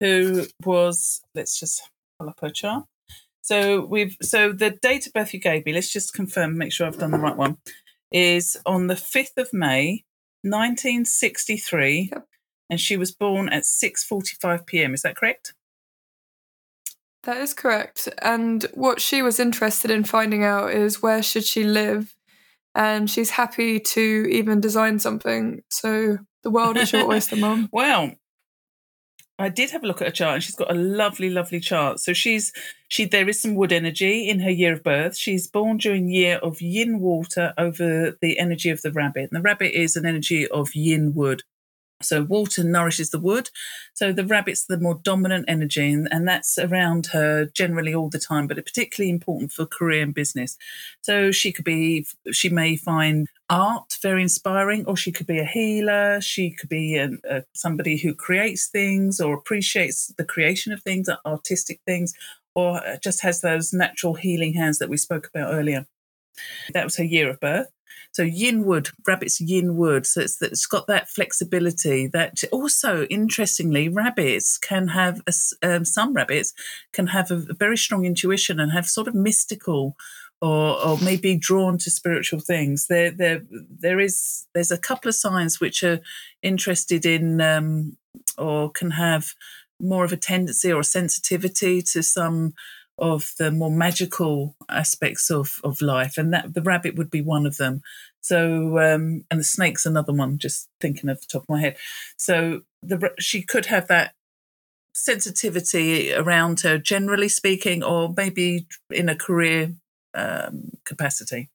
[0.00, 1.82] who was, let's just
[2.18, 2.86] pull up her chart.
[3.42, 6.86] So we've so the date of birth you gave me, let's just confirm, make sure
[6.86, 7.58] I've done the right one,
[8.10, 10.04] is on the 5th of May,
[10.42, 12.08] 1963.
[12.10, 12.26] Yep
[12.74, 14.94] and she was born at 6:45 p.m.
[14.94, 15.54] Is that correct?
[17.22, 18.08] That is correct.
[18.20, 22.16] And what she was interested in finding out is where should she live,
[22.74, 25.62] and she's happy to even design something.
[25.70, 27.68] So the world is your oyster, mum.
[27.72, 28.10] Well,
[29.38, 32.00] I did have a look at her chart, and she's got a lovely, lovely chart.
[32.00, 32.52] So she's
[32.88, 35.16] she there is some wood energy in her year of birth.
[35.16, 39.48] She's born during year of yin water over the energy of the rabbit, and the
[39.48, 41.44] rabbit is an energy of yin wood.
[42.04, 43.50] So water nourishes the wood.
[43.94, 48.18] So the rabbit's the more dominant energy, and, and that's around her generally all the
[48.18, 50.56] time, but particularly important for career and business.
[51.02, 55.44] So she could be, she may find art very inspiring, or she could be a
[55.44, 56.20] healer.
[56.20, 61.08] She could be a, a, somebody who creates things or appreciates the creation of things,
[61.08, 62.14] uh, artistic things,
[62.54, 65.86] or uh, just has those natural healing hands that we spoke about earlier.
[66.72, 67.68] That was her year of birth.
[68.12, 70.06] So yin wood, rabbits yin wood.
[70.06, 72.06] So it's, it's got that flexibility.
[72.06, 75.32] That also, interestingly, rabbits can have a,
[75.66, 76.54] um, some rabbits
[76.92, 79.96] can have a, very strong intuition and have sort of mystical
[80.40, 82.86] or, or maybe drawn to spiritual things.
[82.86, 84.46] There, there, there is.
[84.54, 86.00] There's a couple of signs which are
[86.42, 87.96] interested in um,
[88.36, 89.34] or can have
[89.80, 92.54] more of a tendency or a sensitivity to some
[92.98, 97.46] of the more magical aspects of, of life, and that the rabbit would be one
[97.46, 97.82] of them.
[98.20, 100.38] So, um, and the snake's another one.
[100.38, 101.76] Just thinking of the top of my head.
[102.16, 104.14] So, the she could have that
[104.94, 109.74] sensitivity around her, generally speaking, or maybe in a career
[110.14, 111.50] um, capacity.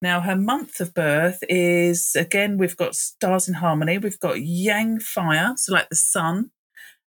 [0.00, 3.98] Now, her month of birth is again, we've got stars in harmony.
[3.98, 6.50] We've got yang fire, so like the sun,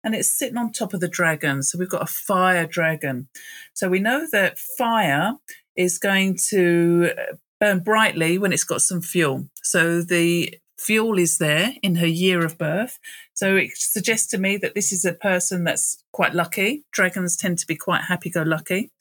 [0.04, 1.64] and it's sitting on top of the dragon.
[1.64, 3.28] So we've got a fire dragon.
[3.74, 5.34] So we know that fire
[5.76, 9.48] is going to uh, burn brightly when it's got some fuel.
[9.64, 13.00] So the fuel is there in her year of birth.
[13.34, 16.84] So it suggests to me that this is a person that's quite lucky.
[16.92, 18.92] Dragons tend to be quite happy go lucky.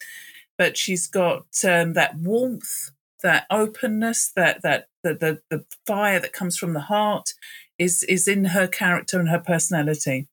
[0.58, 2.90] But she's got um, that warmth,
[3.22, 7.32] that openness, that that the, the the fire that comes from the heart
[7.80, 10.28] is is in her character and her personality.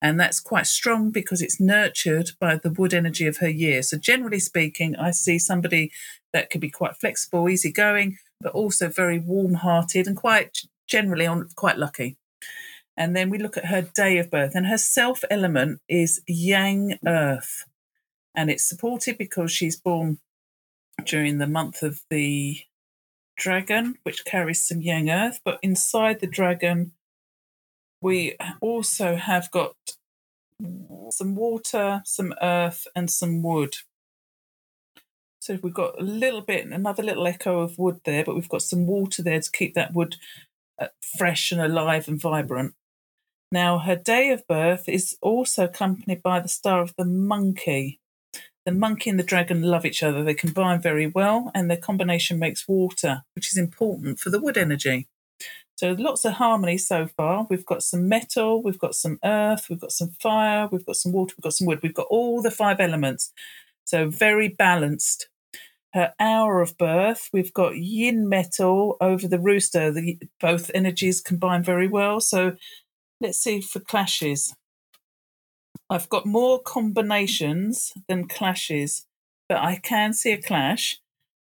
[0.00, 3.96] And that's quite strong because it's nurtured by the wood energy of her year so
[3.96, 5.92] generally speaking i see somebody
[6.32, 11.78] that could be quite flexible easygoing but also very warm-hearted and quite generally on quite
[11.78, 12.18] lucky.
[12.96, 16.98] And then we look at her day of birth and her self element is yang
[17.06, 17.64] earth.
[18.34, 20.18] And it's supported because she's born
[21.04, 22.58] during the month of the
[23.42, 25.40] dragon, which carries some yang earth.
[25.44, 26.92] But inside the dragon,
[28.00, 29.74] we also have got
[31.10, 33.76] some water, some earth, and some wood.
[35.40, 38.62] So we've got a little bit, another little echo of wood there, but we've got
[38.62, 40.16] some water there to keep that wood
[40.78, 42.74] uh, fresh and alive and vibrant.
[43.50, 47.98] Now, her day of birth is also accompanied by the star of the monkey.
[48.64, 50.22] The monkey and the dragon love each other.
[50.22, 54.56] They combine very well, and their combination makes water, which is important for the wood
[54.56, 55.08] energy.
[55.76, 57.46] So lots of harmony so far.
[57.50, 61.10] We've got some metal, we've got some earth, we've got some fire, we've got some
[61.10, 61.80] water, we've got some wood.
[61.82, 63.32] We've got all the five elements.
[63.84, 65.28] So very balanced.
[65.92, 69.90] Her hour of birth, we've got yin metal over the rooster.
[69.90, 72.20] The, both energies combine very well.
[72.20, 72.56] So
[73.20, 74.54] let's see for clashes.
[75.90, 79.06] I've got more combinations than clashes,
[79.48, 80.98] but I can see a clash.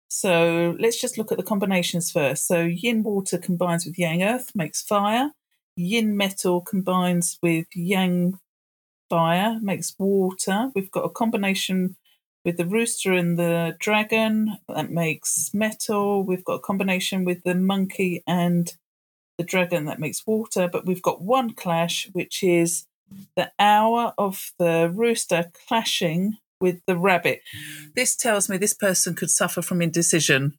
[0.08, 2.48] So let's just look at the combinations first.
[2.48, 5.32] So yin water combines with yang earth, makes fire.
[5.76, 8.40] Yin metal combines with yang
[9.10, 10.72] fire, makes water.
[10.74, 11.96] We've got a combination
[12.44, 16.24] with the rooster and the dragon that makes metal.
[16.24, 18.74] We've got a combination with the monkey and
[19.38, 20.68] the dragon that makes water.
[20.68, 22.86] But we've got one clash, which is
[23.36, 27.42] the hour of the rooster clashing with the rabbit.
[27.96, 30.58] This tells me this person could suffer from indecision.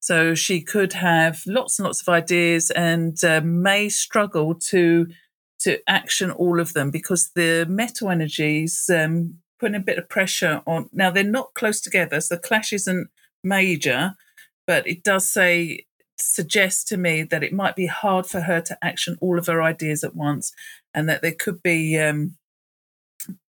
[0.00, 5.06] So she could have lots and lots of ideas and uh, may struggle to
[5.60, 10.60] to action all of them because the metal energies um, putting a bit of pressure
[10.66, 10.90] on.
[10.92, 13.08] Now they're not close together, so the clash isn't
[13.42, 14.14] major,
[14.66, 15.86] but it does say
[16.18, 19.62] suggest to me that it might be hard for her to action all of her
[19.62, 20.52] ideas at once,
[20.94, 22.36] and that there could be um,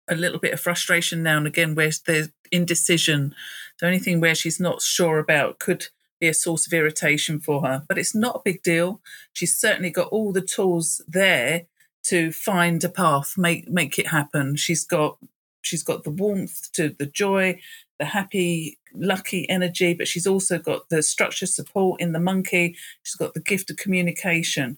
[0.07, 3.33] a little bit of frustration now and again where there's indecision.
[3.77, 5.87] So anything where she's not sure about could
[6.19, 7.83] be a source of irritation for her.
[7.87, 9.01] But it's not a big deal.
[9.33, 11.63] She's certainly got all the tools there
[12.03, 14.55] to find a path, make make it happen.
[14.55, 15.17] She's got
[15.61, 17.59] she's got the warmth to the joy,
[17.99, 22.75] the happy, lucky energy, but she's also got the structure support in the monkey.
[23.03, 24.77] She's got the gift of communication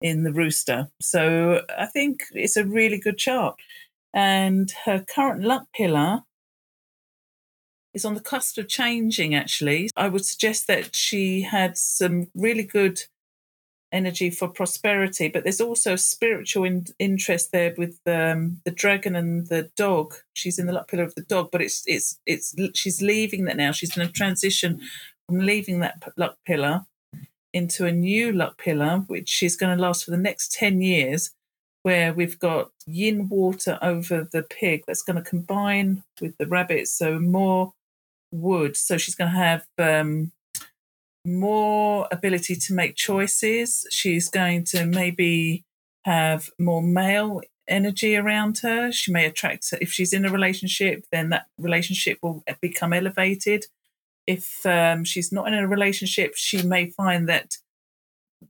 [0.00, 0.88] in the rooster.
[1.00, 3.56] So I think it's a really good chart.
[4.14, 6.22] And her current luck pillar
[7.94, 9.90] is on the cusp of changing, actually.
[9.96, 13.02] I would suggest that she had some really good
[13.90, 19.46] energy for prosperity, but there's also spiritual in- interest there with um, the dragon and
[19.48, 20.14] the dog.
[20.34, 23.56] She's in the luck pillar of the dog, but it's it's it's she's leaving that
[23.56, 23.72] now.
[23.72, 24.80] She's in a transition
[25.26, 26.86] from leaving that luck pillar
[27.52, 31.30] into a new luck pillar, which is going to last for the next ten years.
[31.84, 36.88] Where we've got yin water over the pig that's going to combine with the rabbit,
[36.88, 37.72] so more
[38.30, 38.76] wood.
[38.76, 40.32] So she's going to have um,
[41.24, 43.86] more ability to make choices.
[43.90, 45.64] She's going to maybe
[46.04, 48.90] have more male energy around her.
[48.90, 53.66] She may attract, if she's in a relationship, then that relationship will become elevated.
[54.28, 57.56] If um, she's not in a relationship, she may find that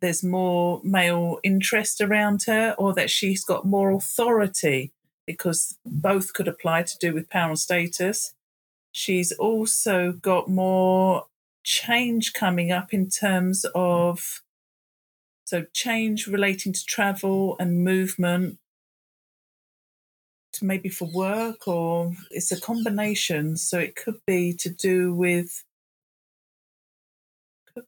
[0.00, 4.92] there's more male interest around her or that she's got more authority
[5.24, 8.34] because both could apply to do with power and status.
[8.90, 11.26] She's also got more
[11.62, 14.42] change coming up in terms of
[15.44, 18.58] so change relating to travel and movement
[20.60, 25.64] maybe for work or it's a combination so it could be to do with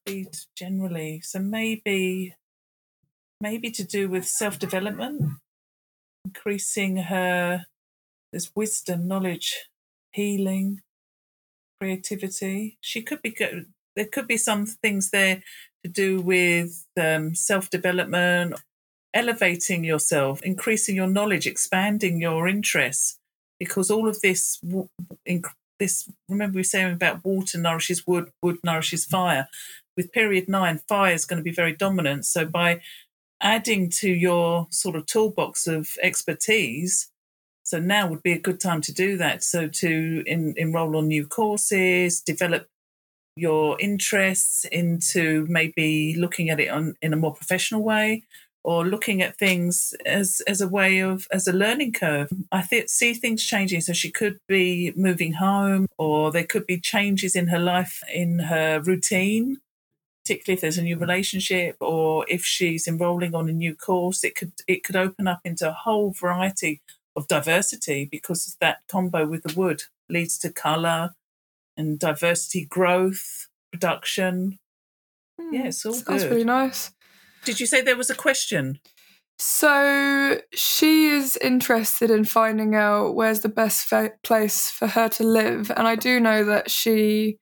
[0.05, 0.27] be
[0.57, 2.35] generally so maybe
[3.41, 5.23] maybe to do with self-development
[6.25, 7.67] increasing her
[8.33, 9.69] there's wisdom knowledge
[10.13, 10.81] healing
[11.81, 12.79] creativity.
[12.81, 13.67] She could be good.
[13.97, 15.43] There could be some things there
[15.85, 18.55] to do with um, self development,
[19.15, 23.19] elevating yourself, increasing your knowledge, expanding your interests,
[23.59, 24.61] because all of this,
[25.81, 29.49] this remember we were saying about water nourishes wood, wood nourishes fire.
[29.97, 32.27] With period nine, fire is going to be very dominant.
[32.27, 32.81] So by
[33.43, 37.11] adding to your sort of toolbox of expertise,
[37.65, 39.43] so now would be a good time to do that.
[39.43, 42.69] So to in, enroll on new courses, develop
[43.37, 48.25] your interests into maybe looking at it on in a more professional way
[48.63, 52.31] or looking at things as as a way of as a learning curve.
[52.53, 53.81] I th- see things changing.
[53.81, 58.41] So she could be moving home, or there could be changes in her life, in
[58.41, 59.59] her routine,
[60.23, 64.25] particularly if there's a new relationship, or if she's enrolling on a new course.
[64.25, 66.83] It could it could open up into a whole variety
[67.17, 71.15] of diversity because that combo with the wood leads to color
[71.77, 74.59] and diversity growth production
[75.41, 76.31] mm, yeah it's all sounds good.
[76.31, 76.93] really nice
[77.45, 78.79] did you say there was a question
[79.39, 85.25] so she is interested in finding out where's the best fa- place for her to
[85.25, 87.39] live and i do know that she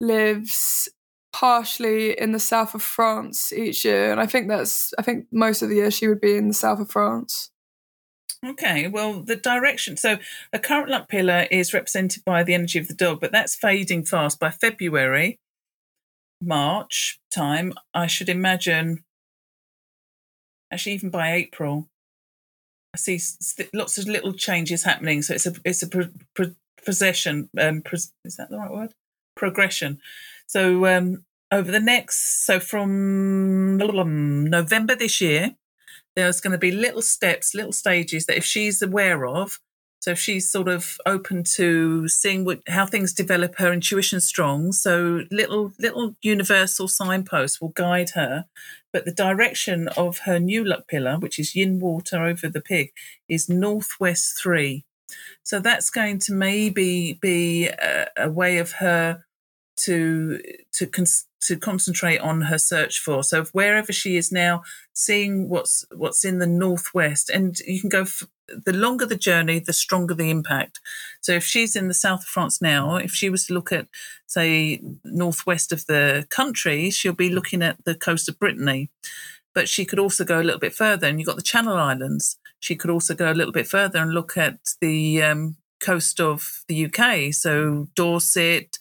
[0.00, 0.88] lives
[1.32, 5.60] partially in the south of france each year and i think that's i think most
[5.60, 7.50] of the year she would be in the south of france
[8.44, 9.96] Okay, well, the direction.
[9.96, 10.18] So,
[10.52, 14.04] a current luck pillar is represented by the energy of the dog, but that's fading
[14.04, 14.38] fast.
[14.38, 15.40] By February,
[16.40, 19.04] March time, I should imagine,
[20.72, 21.88] actually, even by April,
[22.94, 23.20] I see
[23.74, 25.22] lots of little changes happening.
[25.22, 25.88] So, it's a it's a
[26.86, 27.50] possession.
[27.58, 28.94] Um, pres- is that the right word?
[29.34, 30.00] Progression.
[30.46, 35.56] So um, over the next, so from November this year,
[36.14, 39.60] there's going to be little steps, little stages that if she's aware of,
[40.06, 44.70] so she's sort of open to seeing what, how things develop, her intuition strong.
[44.70, 48.44] So little little universal signposts will guide her,
[48.92, 52.92] but the direction of her new luck pillar, which is yin water over the pig,
[53.28, 54.84] is northwest three.
[55.42, 59.24] So that's going to maybe be a, a way of her
[59.78, 60.40] to
[60.74, 63.24] to cons- to concentrate on her search for.
[63.24, 68.02] So wherever she is now, seeing what's what's in the northwest, and you can go.
[68.02, 70.80] F- the longer the journey, the stronger the impact.
[71.20, 73.88] So if she's in the south of France now, if she was to look at,
[74.26, 78.90] say, northwest of the country, she'll be looking at the coast of Brittany.
[79.54, 82.36] But she could also go a little bit further, and you've got the Channel Islands.
[82.60, 86.64] She could also go a little bit further and look at the um, coast of
[86.68, 88.78] the UK, so Dorset,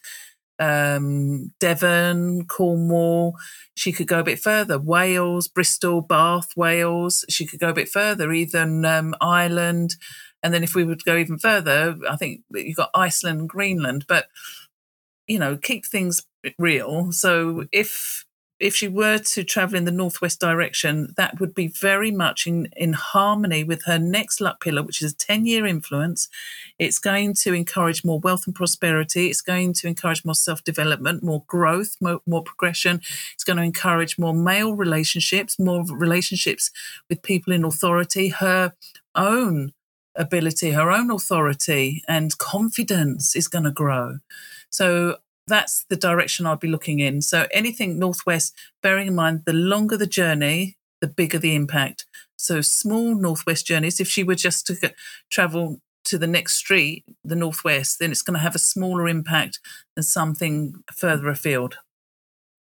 [0.60, 3.36] um, Devon, Cornwall.
[3.76, 4.80] She could go a bit further.
[4.80, 7.26] Wales, Bristol, Bath, Wales.
[7.30, 9.96] She could go a bit further, even um, Ireland.
[10.44, 14.06] And then if we would go even further, I think you've got Iceland and Greenland.
[14.08, 14.28] But,
[15.28, 16.26] you know, keep things
[16.60, 17.12] real.
[17.12, 18.26] So if
[18.66, 22.68] if she were to travel in the northwest direction, that would be very much in,
[22.76, 26.28] in harmony with her next luck pillar, which is a 10 year influence.
[26.80, 29.28] It's going to encourage more wealth and prosperity.
[29.28, 33.02] It's going to encourage more self development, more growth, more, more, progression.
[33.36, 36.72] It's going to encourage more male relationships, more relationships
[37.08, 38.74] with people in authority, her
[39.14, 39.74] own
[40.16, 44.18] ability, her own authority and confidence is going to grow.
[44.70, 45.18] So
[45.48, 47.22] that's the direction I'd be looking in.
[47.22, 52.06] So anything northwest, bearing in mind the longer the journey, the bigger the impact.
[52.38, 54.94] So small northwest journeys, if she were just to
[55.30, 59.60] travel to the next street, the northwest, then it's going to have a smaller impact
[59.96, 61.78] than something further afield.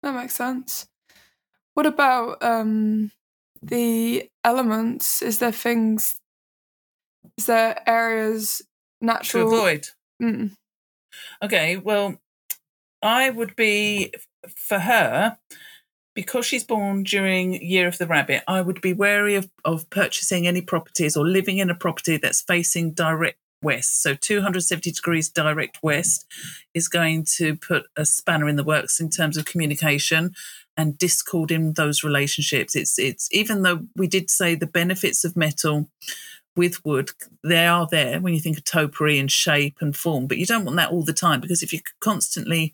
[0.04, 0.88] That makes sense.
[1.74, 3.12] What about um,
[3.62, 5.22] the elements?
[5.22, 6.20] Is there things?
[7.38, 8.62] Is there areas
[9.02, 9.88] natural to avoid?
[10.22, 10.52] Mm.
[11.42, 12.16] Okay, well,
[13.02, 14.14] I would be
[14.56, 15.38] for her
[16.16, 18.44] because she's born during Year of the Rabbit.
[18.48, 22.42] I would be wary of, of purchasing any properties or living in a property that's
[22.42, 24.02] facing direct west.
[24.02, 26.26] So 270 degrees direct west
[26.74, 30.34] is going to put a spanner in the works in terms of communication
[30.78, 32.76] and discord in those relationships.
[32.76, 35.90] It's it's even though we did say the benefits of metal
[36.60, 40.38] with wood, they are there when you think of topiary and shape and form, but
[40.38, 42.74] you don't want that all the time because if you're constantly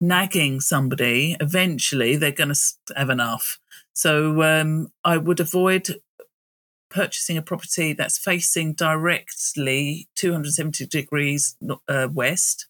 [0.00, 2.60] nagging somebody, eventually they're going to
[2.96, 3.60] have enough.
[3.94, 6.00] So um, I would avoid
[6.90, 11.54] purchasing a property that's facing directly 270 degrees
[11.88, 12.66] uh, west.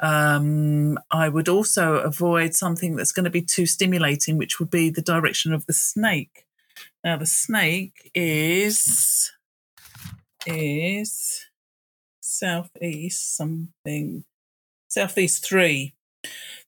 [0.00, 4.90] Um, I would also avoid something that's going to be too stimulating, which would be
[4.90, 6.46] the direction of the snake.
[7.04, 9.30] Now, the snake is
[10.46, 11.44] is
[12.20, 14.24] southeast something,
[14.88, 15.94] southeast three.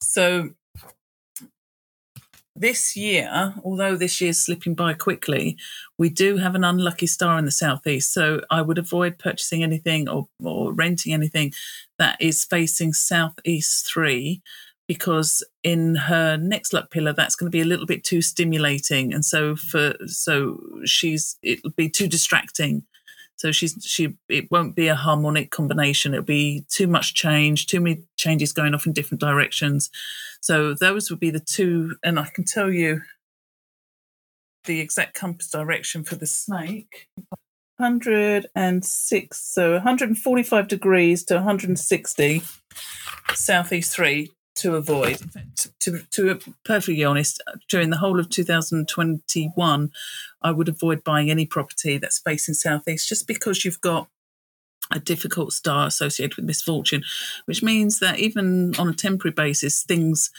[0.01, 0.51] So
[2.55, 5.57] this year, although this year's slipping by quickly,
[5.97, 8.13] we do have an unlucky star in the southeast.
[8.13, 11.53] So I would avoid purchasing anything or, or renting anything
[11.99, 14.43] that is facing southeast three
[14.89, 19.13] because in her next luck pillar that's going to be a little bit too stimulating
[19.13, 22.83] and so for so she's it'll be too distracting
[23.39, 26.13] so she's she it won't be a harmonic combination.
[26.13, 29.91] It'll be too much change, too many changes going off in different directions.
[30.41, 33.03] So those would be the two, and I can tell you
[34.65, 37.09] the exact compass direction for the snake.
[37.77, 42.43] 106, so 145 degrees to 160
[43.35, 45.19] southeast three to avoid.
[45.59, 49.93] To, to, to perfectly honest, during the whole of 2021,
[50.43, 54.09] I would avoid buying any property that's facing southeast just because you've got
[54.91, 57.03] a difficult star associated with misfortune,
[57.47, 60.31] which means that even on a temporary basis, things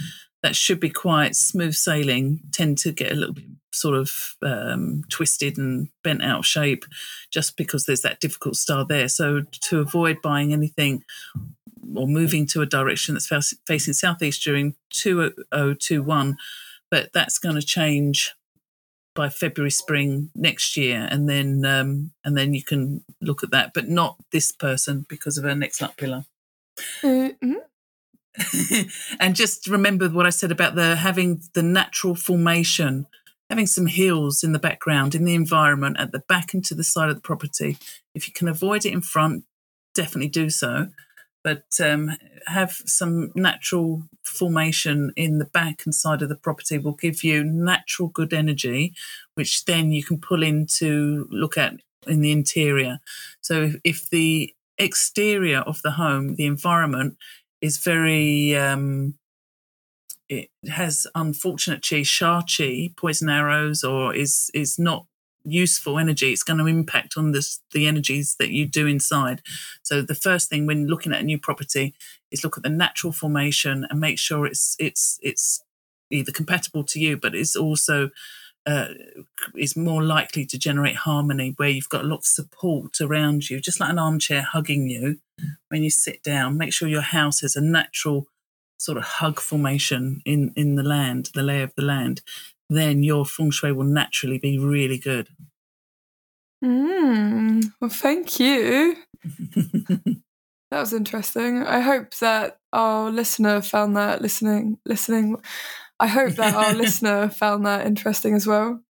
[0.42, 5.04] that should be quite smooth sailing tend to get a little bit sort of um,
[5.10, 6.86] twisted and bent out of shape
[7.30, 9.08] just because there's that difficult star there.
[9.08, 11.04] So to avoid buying anything
[11.96, 16.38] or moving to a direction that's facing southeast during 2021,
[16.90, 18.34] but that's going to change
[19.20, 23.74] by February, spring next year, and then um, and then you can look at that,
[23.74, 26.24] but not this person because of her next luck pillar.
[27.02, 27.56] Mm-hmm.
[29.20, 33.08] and just remember what I said about the having the natural formation,
[33.50, 36.86] having some hills in the background, in the environment, at the back and to the
[36.86, 37.78] side of the property.
[38.16, 39.44] If you can avoid it in front,
[39.94, 40.88] definitely do so
[41.44, 42.12] but um,
[42.48, 47.44] have some natural formation in the back and side of the property will give you
[47.44, 48.94] natural good energy,
[49.36, 51.74] which then you can pull in to look at
[52.08, 53.00] in the interior.
[53.42, 57.18] So if, if the exterior of the home, the environment
[57.62, 59.16] is very um,
[60.30, 65.06] it has unfortunate chi, sha chi, poison arrows, or is is not
[65.44, 69.42] useful energy, it's going to impact on this, the energies that you do inside.
[69.84, 71.96] So the first thing when looking at a new property
[72.32, 75.64] is look at the natural formation and make sure it's it's it's
[76.12, 78.10] either compatible to you, but it's also
[78.66, 78.90] uh,
[79.56, 83.60] is more likely to generate harmony where you've got a lot of support around you,
[83.60, 85.20] just like an armchair hugging you
[85.70, 86.58] when you sit down.
[86.58, 88.28] Make sure your house has a natural
[88.78, 92.22] sort of hug formation in in the land, the lay of the land.
[92.70, 95.30] Then your feng shui will naturally be really good.
[96.64, 98.96] Mm, well, thank you.
[99.54, 100.22] that
[100.72, 101.64] was interesting.
[101.64, 105.38] I hope that our listener found that listening listening.
[106.00, 108.82] I hope that our listener found that interesting as well.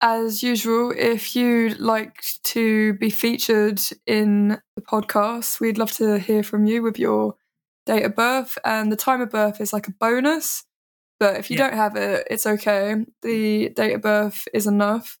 [0.00, 6.42] As usual, if you'd like to be featured in the podcast, we'd love to hear
[6.42, 7.36] from you with your
[7.86, 8.58] date of birth.
[8.64, 10.64] And the time of birth is like a bonus.
[11.20, 11.68] But if you yeah.
[11.68, 12.96] don't have it, it's okay.
[13.22, 15.18] The date of birth is enough.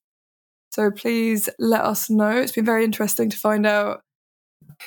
[0.72, 2.30] So please let us know.
[2.30, 4.02] It's been very interesting to find out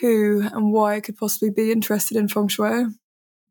[0.02, 2.88] who and why could possibly be interested in feng shui.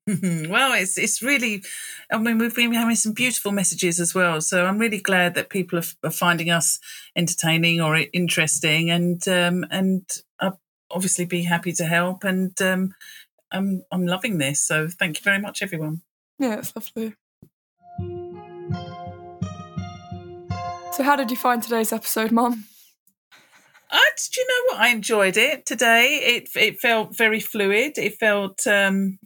[0.07, 1.65] well, it's it's really.
[2.13, 4.41] I mean, we've been having some beautiful messages as well.
[4.41, 6.79] So I'm really glad that people are, are finding us
[7.17, 10.61] entertaining or interesting, and um, and I'll
[10.93, 12.23] obviously be happy to help.
[12.23, 12.95] And um,
[13.51, 14.63] I'm I'm loving this.
[14.63, 16.03] So thank you very much, everyone.
[16.39, 17.15] Yeah, it's lovely.
[21.07, 22.65] How did you find today's episode, Mum?
[23.89, 24.81] Uh, did you know what?
[24.81, 26.17] I enjoyed it today.
[26.17, 27.97] It it felt very fluid.
[27.97, 29.21] It felt um,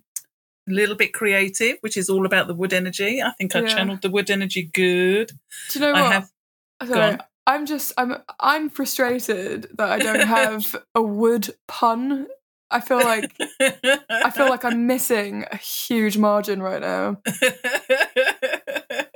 [0.68, 3.22] a little bit creative, which is all about the wood energy.
[3.22, 3.68] I think I yeah.
[3.68, 5.33] channeled the wood energy good.
[5.70, 6.03] Do you know what?
[6.03, 6.31] I have,
[6.87, 12.26] Sorry, I'm just I'm I'm frustrated that I don't have a wood pun.
[12.70, 13.33] I feel like
[14.11, 17.22] I feel like I'm missing a huge margin right now.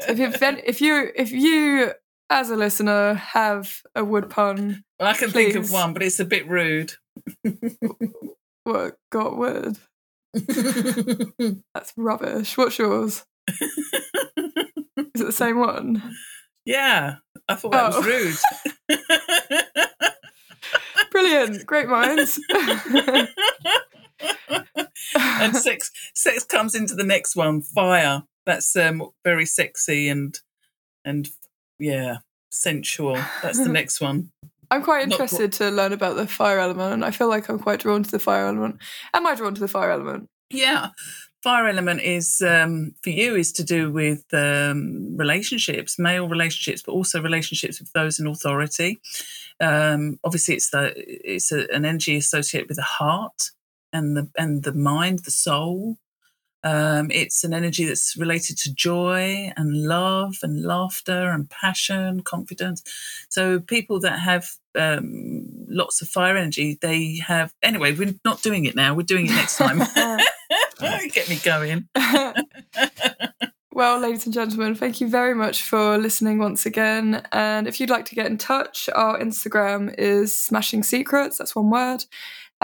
[0.09, 1.93] if, if, if you if you
[2.31, 4.85] as a listener, have a wood pun.
[4.99, 5.53] Well, I can please.
[5.53, 6.95] think of one, but it's a bit rude.
[8.64, 9.79] what got wood?
[10.35, 12.57] That's rubbish.
[12.57, 13.25] What's yours?
[13.49, 16.03] Is it the same one?
[16.64, 17.16] Yeah,
[17.49, 17.99] I thought that oh.
[17.99, 18.43] was
[18.89, 18.89] rude.
[21.11, 22.41] Brilliant, great minds.
[25.14, 27.61] and sex, sex comes into the next one.
[27.61, 28.22] Fire.
[28.47, 30.39] That's um, very sexy and
[31.05, 31.29] and
[31.85, 32.18] yeah,
[32.51, 33.18] sensual.
[33.43, 34.30] That's the next one.
[34.70, 37.05] I'm quite interested to learn about the fire element.
[37.05, 38.78] I feel like I'm quite drawn to the fire element.
[39.12, 40.28] Am I drawn to the fire element?
[40.51, 40.89] Yeah.
[41.43, 46.93] Fire element is um, for you is to do with um, relationships, male relationships, but
[46.93, 48.99] also relationships with those in authority.
[49.61, 53.51] Um, obviously, it's the it's a, an energy associated with the heart
[53.93, 55.99] and the and the mind, the soul.
[56.65, 62.83] Um, it's an energy that's related to joy and love and laughter and passion, confidence.
[63.29, 67.53] So people that have um, lots of fire energy, they have.
[67.62, 68.95] Anyway, we're not doing it now.
[68.95, 69.79] We're doing it next time.
[71.12, 71.89] Get me going.
[73.75, 77.27] Well, ladies and gentlemen, thank you very much for listening once again.
[77.33, 81.71] And if you'd like to get in touch, our Instagram is Smashing Secrets, that's one
[81.71, 82.05] word.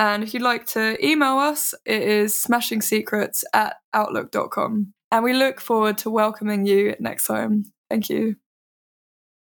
[0.00, 4.94] And if you'd like to email us, it is smashingsecrets at outlook.com.
[5.12, 7.66] And we look forward to welcoming you next time.
[7.90, 8.36] Thank you.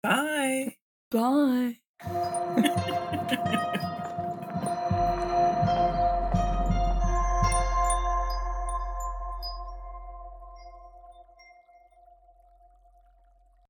[0.03, 0.77] Bye.
[1.11, 1.79] Bye.